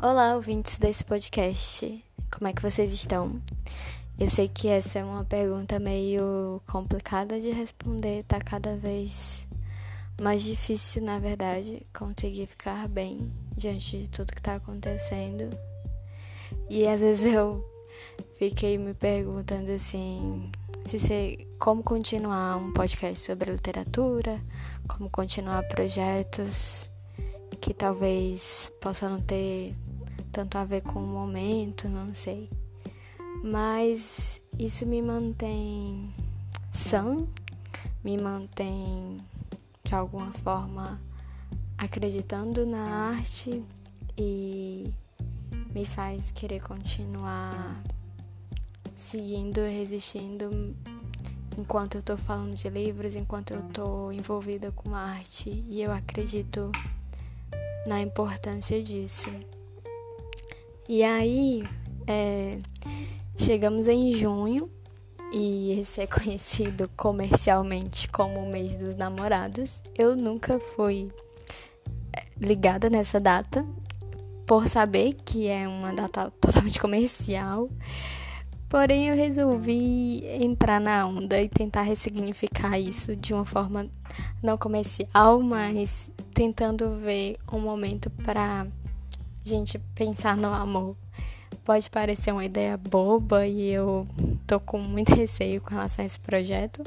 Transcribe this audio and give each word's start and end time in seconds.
Olá, 0.00 0.36
ouvintes 0.36 0.78
desse 0.78 1.04
podcast. 1.04 2.04
Como 2.30 2.46
é 2.46 2.52
que 2.52 2.62
vocês 2.62 2.92
estão? 2.92 3.42
Eu 4.16 4.30
sei 4.30 4.46
que 4.46 4.68
essa 4.68 5.00
é 5.00 5.04
uma 5.04 5.24
pergunta 5.24 5.80
meio 5.80 6.62
complicada 6.68 7.40
de 7.40 7.50
responder, 7.50 8.22
tá 8.22 8.38
cada 8.38 8.76
vez 8.76 9.44
mais 10.22 10.44
difícil, 10.44 11.02
na 11.02 11.18
verdade, 11.18 11.84
conseguir 11.92 12.46
ficar 12.46 12.86
bem 12.86 13.32
diante 13.56 13.98
de 13.98 14.08
tudo 14.08 14.32
que 14.32 14.40
tá 14.40 14.54
acontecendo. 14.54 15.50
E 16.70 16.86
às 16.86 17.00
vezes 17.00 17.34
eu 17.34 17.68
fiquei 18.38 18.78
me 18.78 18.94
perguntando 18.94 19.72
assim, 19.72 20.48
se 20.86 21.00
ser, 21.00 21.44
como 21.58 21.82
continuar 21.82 22.56
um 22.56 22.72
podcast 22.72 23.26
sobre 23.26 23.50
literatura, 23.50 24.40
como 24.86 25.10
continuar 25.10 25.64
projetos 25.64 26.88
que 27.60 27.74
talvez 27.74 28.70
possam 28.80 29.10
não 29.10 29.20
ter 29.20 29.74
tanto 30.38 30.56
a 30.56 30.64
ver 30.64 30.82
com 30.82 31.00
o 31.00 31.06
momento, 31.06 31.88
não 31.88 32.14
sei. 32.14 32.48
Mas 33.42 34.40
isso 34.56 34.86
me 34.86 35.02
mantém 35.02 36.14
sã, 36.72 37.26
me 38.04 38.16
mantém 38.16 39.16
de 39.84 39.94
alguma 39.96 40.30
forma 40.34 41.00
acreditando 41.76 42.64
na 42.64 43.10
arte 43.10 43.64
e 44.16 44.94
me 45.74 45.84
faz 45.84 46.30
querer 46.30 46.62
continuar 46.62 47.82
seguindo, 48.94 49.60
resistindo 49.62 50.76
enquanto 51.58 51.96
eu 51.96 52.02
tô 52.02 52.16
falando 52.16 52.54
de 52.54 52.70
livros, 52.70 53.16
enquanto 53.16 53.54
eu 53.54 53.62
tô 53.70 54.12
envolvida 54.12 54.70
com 54.70 54.94
arte 54.94 55.64
e 55.68 55.82
eu 55.82 55.90
acredito 55.90 56.70
na 57.88 58.00
importância 58.00 58.80
disso. 58.80 59.28
E 60.88 61.04
aí, 61.04 61.64
é, 62.06 62.58
chegamos 63.36 63.88
em 63.88 64.14
junho 64.14 64.70
e 65.30 65.78
esse 65.78 66.00
é 66.00 66.06
conhecido 66.08 66.88
comercialmente 66.96 68.08
como 68.08 68.40
o 68.40 68.50
mês 68.50 68.74
dos 68.78 68.94
namorados. 68.94 69.82
Eu 69.94 70.16
nunca 70.16 70.58
fui 70.58 71.12
é, 72.16 72.24
ligada 72.40 72.88
nessa 72.88 73.20
data, 73.20 73.66
por 74.46 74.66
saber 74.66 75.12
que 75.26 75.46
é 75.46 75.68
uma 75.68 75.92
data 75.92 76.32
totalmente 76.40 76.80
comercial. 76.80 77.68
Porém, 78.66 79.08
eu 79.08 79.16
resolvi 79.16 80.24
entrar 80.42 80.80
na 80.80 81.06
onda 81.06 81.38
e 81.38 81.50
tentar 81.50 81.82
ressignificar 81.82 82.78
isso 82.78 83.14
de 83.14 83.34
uma 83.34 83.44
forma 83.44 83.90
não 84.42 84.56
comercial, 84.56 85.42
mas 85.42 86.10
tentando 86.32 86.96
ver 86.96 87.36
um 87.52 87.60
momento 87.60 88.08
para 88.08 88.66
gente 89.48 89.78
pensar 89.94 90.36
no 90.36 90.52
amor. 90.52 90.96
Pode 91.64 91.90
parecer 91.90 92.32
uma 92.32 92.44
ideia 92.44 92.76
boba 92.76 93.46
e 93.46 93.70
eu 93.70 94.06
tô 94.46 94.60
com 94.60 94.78
muito 94.78 95.12
receio 95.16 95.60
com 95.60 95.70
relação 95.70 96.02
a 96.02 96.06
esse 96.06 96.20
projeto, 96.20 96.84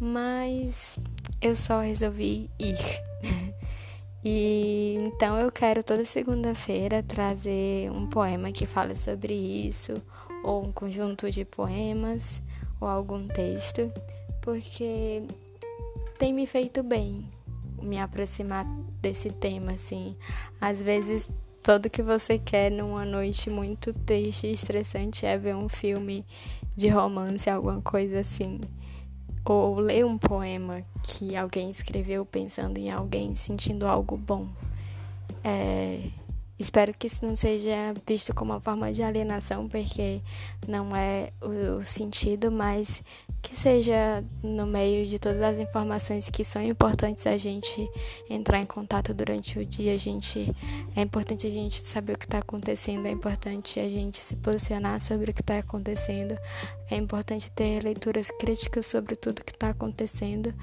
mas 0.00 0.98
eu 1.40 1.54
só 1.54 1.80
resolvi 1.80 2.50
ir. 2.58 2.78
e 4.24 4.96
então 5.00 5.36
eu 5.36 5.52
quero 5.52 5.82
toda 5.82 6.04
segunda-feira 6.04 7.02
trazer 7.02 7.90
um 7.90 8.06
poema 8.06 8.50
que 8.50 8.66
fale 8.66 8.96
sobre 8.96 9.34
isso, 9.34 9.94
ou 10.42 10.64
um 10.64 10.72
conjunto 10.72 11.30
de 11.30 11.44
poemas, 11.44 12.42
ou 12.80 12.88
algum 12.88 13.28
texto, 13.28 13.92
porque 14.40 15.22
tem 16.18 16.32
me 16.32 16.46
feito 16.46 16.82
bem 16.82 17.28
me 17.82 17.98
aproximar 17.98 18.64
desse 19.00 19.30
tema, 19.30 19.72
assim. 19.72 20.16
Às 20.60 20.82
vezes 20.82 21.30
tudo 21.62 21.88
que 21.88 22.02
você 22.02 22.38
quer 22.38 22.70
numa 22.70 23.04
noite 23.04 23.48
muito 23.48 23.92
triste 23.92 24.48
e 24.48 24.52
estressante 24.52 25.24
é 25.24 25.38
ver 25.38 25.54
um 25.54 25.68
filme 25.68 26.26
de 26.76 26.88
romance, 26.88 27.48
alguma 27.48 27.80
coisa 27.80 28.18
assim. 28.20 28.60
Ou 29.44 29.78
ler 29.78 30.04
um 30.04 30.18
poema 30.18 30.82
que 31.02 31.36
alguém 31.36 31.70
escreveu 31.70 32.24
pensando 32.26 32.78
em 32.78 32.90
alguém, 32.90 33.34
sentindo 33.34 33.86
algo 33.86 34.16
bom. 34.16 34.48
É, 35.44 36.00
Espero 36.58 36.92
que 36.94 37.06
isso 37.06 37.24
não 37.24 37.34
seja 37.34 37.94
visto 38.06 38.34
como 38.34 38.52
uma 38.52 38.60
forma 38.60 38.92
de 38.92 39.02
alienação, 39.02 39.66
porque 39.68 40.20
não 40.68 40.94
é 40.94 41.32
o 41.40 41.82
sentido, 41.82 42.52
mas 42.52 43.02
que 43.42 43.56
seja 43.56 44.24
no 44.42 44.64
meio 44.64 45.06
de 45.06 45.18
todas 45.18 45.42
as 45.42 45.58
informações 45.58 46.30
que 46.30 46.44
são 46.44 46.62
importantes 46.62 47.26
a 47.26 47.36
gente 47.36 47.90
entrar 48.30 48.60
em 48.60 48.64
contato 48.64 49.12
durante 49.12 49.58
o 49.58 49.66
dia. 49.66 49.94
A 49.94 49.96
gente 49.96 50.54
é 50.94 51.02
importante 51.02 51.46
a 51.46 51.50
gente 51.50 51.84
saber 51.84 52.12
o 52.14 52.18
que 52.18 52.26
está 52.26 52.38
acontecendo, 52.38 53.06
é 53.06 53.10
importante 53.10 53.80
a 53.80 53.88
gente 53.88 54.18
se 54.18 54.36
posicionar 54.36 55.00
sobre 55.00 55.32
o 55.32 55.34
que 55.34 55.40
está 55.40 55.58
acontecendo, 55.58 56.38
é 56.88 56.94
importante 56.94 57.50
ter 57.50 57.82
leituras 57.82 58.30
críticas 58.30 58.86
sobre 58.86 59.16
tudo 59.16 59.44
que 59.44 59.52
está 59.52 59.70
acontecendo, 59.70 60.54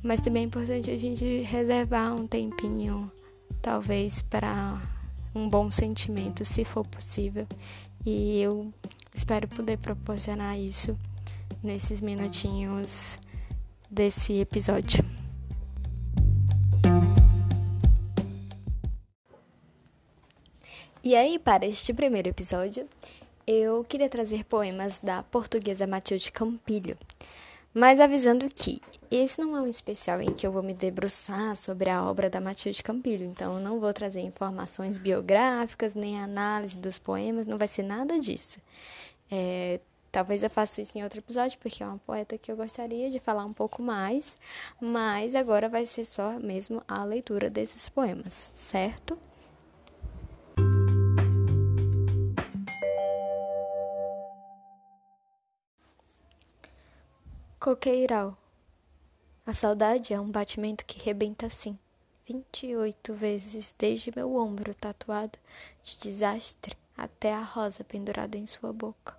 mas 0.00 0.20
também 0.20 0.44
é 0.44 0.46
importante 0.46 0.90
a 0.90 0.96
gente 0.96 1.42
reservar 1.42 2.14
um 2.14 2.26
tempinho, 2.26 3.10
talvez, 3.60 4.22
para 4.22 4.80
um 5.34 5.48
bom 5.48 5.70
sentimento, 5.70 6.44
se 6.44 6.64
for 6.64 6.86
possível. 6.86 7.46
E 8.04 8.40
eu 8.40 8.72
espero 9.14 9.46
poder 9.48 9.78
proporcionar 9.78 10.58
isso 10.58 10.98
nesses 11.62 12.00
minutinhos 12.00 13.18
desse 13.90 14.34
episódio. 14.34 15.04
E 21.02 21.16
aí, 21.16 21.38
para 21.38 21.66
este 21.66 21.94
primeiro 21.94 22.28
episódio, 22.28 22.86
eu 23.46 23.82
queria 23.84 24.08
trazer 24.08 24.44
poemas 24.44 25.00
da 25.00 25.22
portuguesa 25.22 25.86
Matilde 25.86 26.30
Campilho. 26.30 26.96
Mas 27.72 28.00
avisando 28.00 28.48
que 28.50 28.80
esse 29.10 29.40
não 29.40 29.56
é 29.56 29.60
um 29.60 29.66
especial 29.66 30.20
em 30.20 30.32
que 30.32 30.44
eu 30.44 30.50
vou 30.50 30.62
me 30.62 30.74
debruçar 30.74 31.54
sobre 31.54 31.88
a 31.88 32.04
obra 32.04 32.28
da 32.28 32.40
Matilde 32.40 32.82
Campilho, 32.82 33.24
então 33.24 33.54
eu 33.54 33.60
não 33.60 33.78
vou 33.78 33.92
trazer 33.92 34.20
informações 34.20 34.98
biográficas 34.98 35.94
nem 35.94 36.20
análise 36.20 36.76
dos 36.76 36.98
poemas, 36.98 37.46
não 37.46 37.58
vai 37.58 37.68
ser 37.68 37.84
nada 37.84 38.18
disso. 38.18 38.58
É, 39.30 39.78
talvez 40.10 40.42
eu 40.42 40.50
faça 40.50 40.82
isso 40.82 40.98
em 40.98 41.04
outro 41.04 41.20
episódio, 41.20 41.58
porque 41.60 41.82
é 41.82 41.86
uma 41.86 41.98
poeta 41.98 42.36
que 42.36 42.50
eu 42.50 42.56
gostaria 42.56 43.08
de 43.08 43.20
falar 43.20 43.44
um 43.44 43.52
pouco 43.52 43.80
mais, 43.80 44.36
mas 44.80 45.36
agora 45.36 45.68
vai 45.68 45.86
ser 45.86 46.04
só 46.04 46.40
mesmo 46.40 46.82
a 46.88 47.04
leitura 47.04 47.48
desses 47.48 47.88
poemas, 47.88 48.52
certo? 48.56 49.16
Coqueiral. 57.62 58.38
A 59.44 59.52
saudade 59.52 60.14
é 60.14 60.18
um 60.18 60.30
batimento 60.30 60.82
que 60.86 60.98
rebenta 60.98 61.44
assim, 61.44 61.78
vinte 62.26 62.66
e 62.66 62.74
oito 62.74 63.12
vezes 63.12 63.74
desde 63.78 64.10
meu 64.16 64.34
ombro 64.34 64.74
tatuado 64.74 65.38
de 65.84 65.98
desastre 65.98 66.74
até 66.96 67.34
a 67.34 67.42
rosa 67.42 67.84
pendurada 67.84 68.38
em 68.38 68.46
sua 68.46 68.72
boca. 68.72 69.14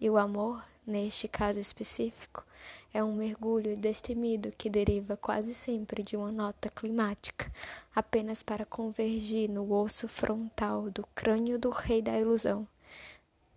E 0.00 0.08
o 0.08 0.16
amor, 0.16 0.64
neste 0.86 1.28
caso 1.28 1.60
específico, 1.60 2.42
é 2.90 3.04
um 3.04 3.14
mergulho 3.14 3.76
destemido 3.76 4.50
que 4.56 4.70
deriva 4.70 5.14
quase 5.14 5.52
sempre 5.52 6.02
de 6.02 6.16
uma 6.16 6.32
nota 6.32 6.70
climática, 6.70 7.52
apenas 7.94 8.42
para 8.42 8.64
convergir 8.64 9.50
no 9.50 9.70
osso 9.74 10.08
frontal 10.08 10.88
do 10.88 11.06
crânio 11.14 11.58
do 11.58 11.68
rei 11.68 12.00
da 12.00 12.18
ilusão. 12.18 12.66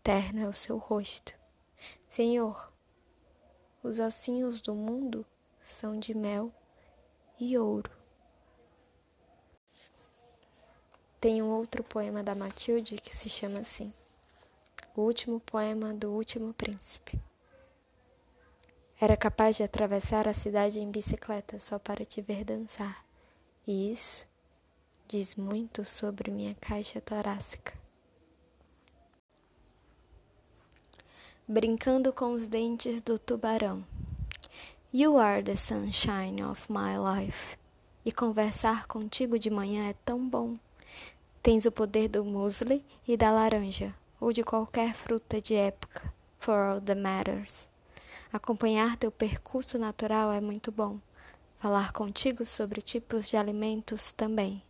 Terno 0.04 0.42
é 0.42 0.50
o 0.50 0.54
seu 0.54 0.78
rosto. 0.78 1.34
Senhor, 2.10 2.71
os 3.84 4.00
ossinhos 4.00 4.62
do 4.62 4.76
mundo 4.76 5.26
são 5.62 6.00
de 6.00 6.14
mel 6.14 6.52
e 7.40 7.58
ouro. 7.58 7.92
Tem 11.20 11.42
um 11.42 11.50
outro 11.52 11.84
poema 11.84 12.24
da 12.24 12.34
Matilde 12.34 12.96
que 12.98 13.16
se 13.16 13.30
chama 13.30 13.60
assim: 13.60 13.94
O 14.96 15.02
último 15.02 15.40
poema 15.40 15.94
do 15.94 16.12
último 16.12 16.54
príncipe. 16.54 17.20
Era 19.00 19.18
capaz 19.18 19.56
de 19.56 19.64
atravessar 19.64 20.28
a 20.28 20.34
cidade 20.34 20.80
em 20.80 20.92
bicicleta 20.92 21.58
só 21.58 21.80
para 21.80 22.06
te 22.06 22.22
ver 22.22 22.44
dançar. 22.44 23.04
E 23.66 23.92
isso 23.92 24.28
diz 25.08 25.36
muito 25.36 25.84
sobre 25.84 26.30
minha 26.30 26.56
caixa 26.56 27.02
torácica. 27.02 27.81
Brincando 31.52 32.14
com 32.14 32.32
os 32.32 32.48
dentes 32.48 33.02
do 33.02 33.20
tubarão. 33.20 33.84
You 34.94 35.18
are 35.18 35.44
the 35.44 35.58
sunshine 35.58 36.42
of 36.42 36.72
my 36.72 36.96
life. 36.98 37.58
E 38.06 38.12
conversar 38.14 38.88
contigo 38.88 39.38
de 39.38 39.50
manhã 39.50 39.90
é 39.90 39.94
tão 40.06 40.26
bom. 40.30 40.56
Tens 41.44 41.66
o 41.66 41.72
poder 41.72 42.08
do 42.08 42.24
muesli 42.24 42.86
e 43.06 43.18
da 43.18 43.32
laranja, 43.32 43.94
ou 44.18 44.32
de 44.32 44.44
qualquer 44.44 44.94
fruta 44.94 45.42
de 45.42 45.54
época, 45.54 46.14
for 46.40 46.56
all 46.56 46.80
that 46.80 46.98
matters. 46.98 47.70
Acompanhar 48.32 48.96
teu 48.96 49.12
percurso 49.12 49.78
natural 49.78 50.32
é 50.32 50.40
muito 50.40 50.72
bom. 50.72 51.00
Falar 51.60 51.92
contigo 51.92 52.46
sobre 52.46 52.82
tipos 52.82 53.28
de 53.28 53.36
alimentos 53.36 54.14
também. 54.14 54.64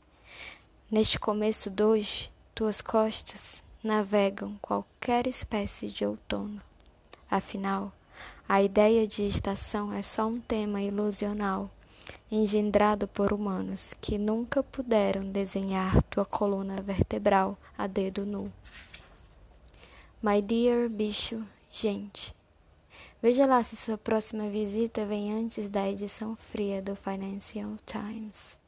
Neste 0.90 1.20
começo 1.20 1.70
de 1.70 1.84
hoje, 1.84 2.32
tuas 2.56 2.82
costas 2.82 3.64
navegam 3.84 4.58
qualquer 4.60 5.28
espécie 5.28 5.88
de 5.88 6.04
outono. 6.04 6.71
Afinal, 7.32 7.94
a 8.48 8.62
ideia 8.62 9.08
de 9.08 9.26
estação 9.26 9.94
é 9.94 10.02
só 10.02 10.28
um 10.28 10.42
tema 10.42 10.82
ilusional, 10.82 11.72
engendrado 12.30 13.08
por 13.08 13.32
humanos 13.32 13.96
que 14.02 14.18
nunca 14.18 14.62
puderam 14.62 15.24
desenhar 15.24 16.04
tua 16.04 16.26
coluna 16.26 16.82
vertebral 16.82 17.58
a 17.78 17.88
dedo 17.88 18.26
nu. 18.26 18.52
My 20.22 20.42
dear 20.42 20.90
bicho, 20.90 21.42
gente. 21.72 22.36
Veja 23.22 23.46
lá 23.46 23.64
se 23.64 23.78
sua 23.78 23.98
próxima 23.98 24.50
visita 24.50 25.06
vem 25.06 25.32
antes 25.32 25.70
da 25.70 25.90
edição 25.90 26.36
fria 26.36 26.82
do 26.82 26.98
Financial 26.98 27.72
Times. 27.86 28.61